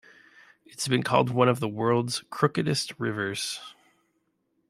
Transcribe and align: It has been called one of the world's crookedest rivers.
It 0.65 0.73
has 0.79 0.87
been 0.87 1.03
called 1.03 1.29
one 1.29 1.47
of 1.47 1.59
the 1.59 1.67
world's 1.67 2.23
crookedest 2.31 2.91
rivers. 2.99 3.59